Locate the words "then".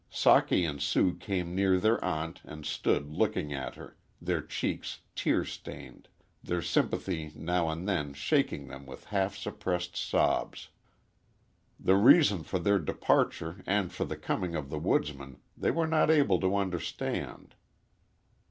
7.87-8.15